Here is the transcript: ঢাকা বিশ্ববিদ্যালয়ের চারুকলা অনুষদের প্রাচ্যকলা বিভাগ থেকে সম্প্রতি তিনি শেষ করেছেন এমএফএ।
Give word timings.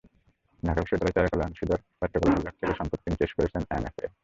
ঢাকা 0.63 0.79
বিশ্ববিদ্যালয়ের 0.81 1.15
চারুকলা 1.17 1.47
অনুষদের 1.47 1.79
প্রাচ্যকলা 1.99 2.31
বিভাগ 2.37 2.55
থেকে 2.59 2.73
সম্প্রতি 2.79 3.03
তিনি 3.05 3.15
শেষ 3.21 3.31
করেছেন 3.37 3.61
এমএফএ। 3.77 4.07